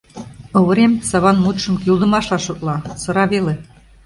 Оврем 0.59 0.93
Саван 1.09 1.37
мутшым 1.43 1.75
кӱлдымашлан 1.83 2.41
шотла, 2.45 2.75
сыра 3.01 3.23
веле. 3.31 3.53